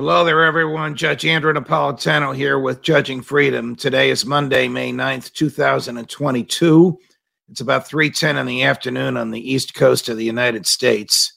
[0.00, 0.96] Hello there, everyone.
[0.96, 3.76] Judge Andrew Napolitano here with Judging Freedom.
[3.76, 6.98] Today is Monday, May 9th, 2022.
[7.50, 11.34] It's about 3:10 in the afternoon on the East Coast of the United States.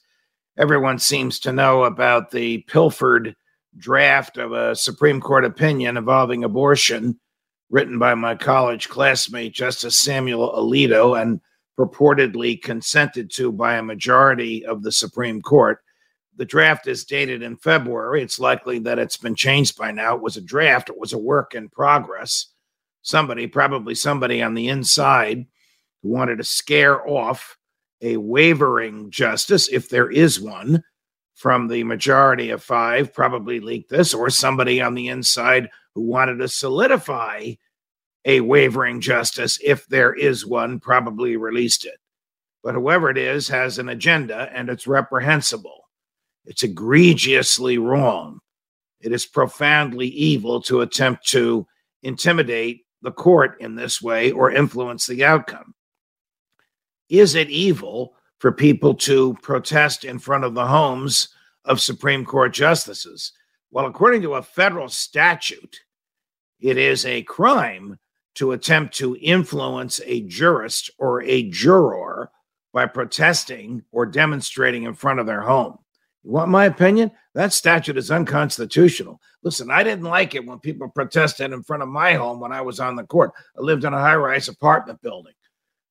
[0.56, 3.36] Everyone seems to know about the pilfered
[3.76, 7.20] draft of a Supreme Court opinion involving abortion
[7.68, 11.42] written by my college classmate Justice Samuel Alito and
[11.78, 15.83] purportedly consented to by a majority of the Supreme Court
[16.36, 18.22] the draft is dated in February.
[18.22, 20.16] It's likely that it's been changed by now.
[20.16, 22.46] It was a draft, it was a work in progress.
[23.02, 25.46] Somebody, probably somebody on the inside,
[26.02, 27.56] who wanted to scare off
[28.00, 30.82] a wavering justice, if there is one,
[31.34, 36.36] from the majority of five, probably leaked this, or somebody on the inside who wanted
[36.36, 37.52] to solidify
[38.24, 41.98] a wavering justice, if there is one, probably released it.
[42.62, 45.83] But whoever it is has an agenda and it's reprehensible.
[46.44, 48.40] It's egregiously wrong.
[49.00, 51.66] It is profoundly evil to attempt to
[52.02, 55.74] intimidate the court in this way or influence the outcome.
[57.08, 61.28] Is it evil for people to protest in front of the homes
[61.64, 63.32] of Supreme Court justices?
[63.70, 65.80] Well, according to a federal statute,
[66.60, 67.98] it is a crime
[68.36, 72.30] to attempt to influence a jurist or a juror
[72.72, 75.78] by protesting or demonstrating in front of their home.
[76.24, 77.10] You want my opinion?
[77.34, 79.20] That statute is unconstitutional.
[79.42, 82.62] Listen, I didn't like it when people protested in front of my home when I
[82.62, 83.32] was on the court.
[83.58, 85.34] I lived in a high rise apartment building,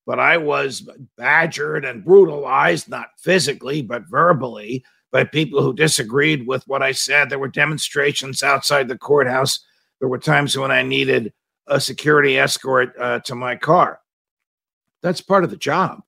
[0.07, 6.63] but I was badgered and brutalized, not physically, but verbally, by people who disagreed with
[6.67, 7.29] what I said.
[7.29, 9.63] There were demonstrations outside the courthouse.
[9.99, 11.31] There were times when I needed
[11.67, 13.99] a security escort uh, to my car.
[15.03, 15.99] That's part of the job.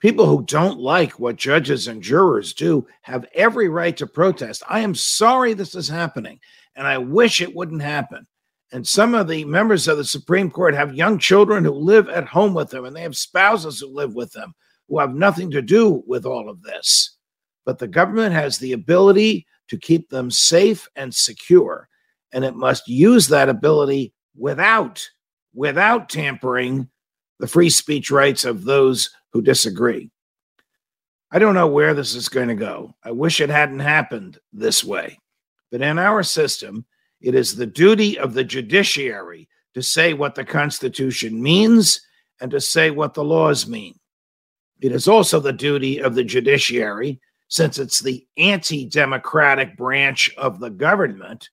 [0.00, 4.62] People who don't like what judges and jurors do have every right to protest.
[4.68, 6.38] I am sorry this is happening,
[6.76, 8.26] and I wish it wouldn't happen.
[8.70, 12.26] And some of the members of the Supreme Court have young children who live at
[12.26, 14.54] home with them, and they have spouses who live with them
[14.88, 17.16] who have nothing to do with all of this.
[17.64, 21.88] But the government has the ability to keep them safe and secure,
[22.32, 25.06] and it must use that ability without
[25.54, 26.88] without tampering
[27.40, 30.10] the free speech rights of those who disagree.
[31.30, 32.94] I don't know where this is going to go.
[33.04, 35.18] I wish it hadn't happened this way.
[35.70, 36.86] But in our system,
[37.20, 42.00] it is the duty of the judiciary to say what the Constitution means
[42.40, 43.98] and to say what the laws mean.
[44.80, 50.60] It is also the duty of the judiciary, since it's the anti democratic branch of
[50.60, 51.50] the government,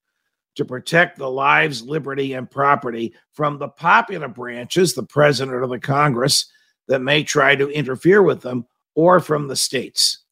[0.56, 5.80] to protect the lives, liberty, and property from the popular branches, the president or the
[5.80, 6.50] Congress,
[6.88, 8.66] that may try to interfere with them
[8.96, 10.24] or from the states.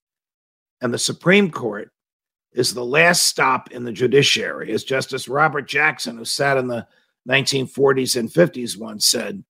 [0.81, 1.91] And the Supreme Court
[2.53, 6.87] is the last stop in the judiciary, as Justice Robert Jackson, who sat in the
[7.27, 9.43] 1940s and 50s, once said.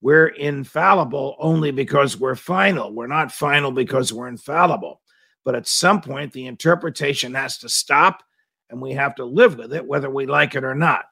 [0.00, 2.92] We're infallible only because we're final.
[2.92, 5.00] We're not final because we're infallible.
[5.44, 8.22] But at some point, the interpretation has to stop
[8.70, 11.06] and we have to live with it, whether we like it or not.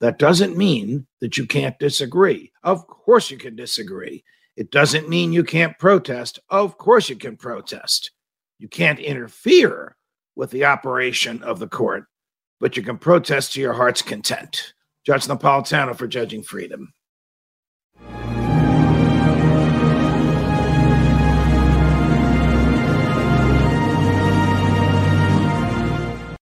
[0.00, 2.52] That doesn't mean that you can't disagree.
[2.62, 4.22] Of course, you can disagree.
[4.58, 6.40] It doesn't mean you can't protest.
[6.50, 8.10] Of course, you can protest.
[8.58, 9.94] You can't interfere
[10.34, 12.06] with the operation of the court,
[12.58, 14.74] but you can protest to your heart's content.
[15.06, 16.92] Judge Napolitano for Judging Freedom.